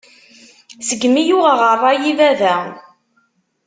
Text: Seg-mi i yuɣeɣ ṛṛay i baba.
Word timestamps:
Seg-mi 0.87 1.19
i 1.23 1.27
yuɣeɣ 1.27 1.59
ṛṛay 1.77 1.99
i 2.11 2.13
baba. 2.19 2.55